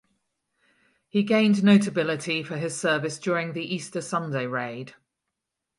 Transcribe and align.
He 1.09 1.21
gained 1.21 1.63
notability 1.63 2.41
for 2.41 2.57
his 2.57 2.75
service 2.75 3.19
during 3.19 3.53
the 3.53 3.61
Easter 3.63 4.01
Sunday 4.01 4.47
Raid. 4.47 4.95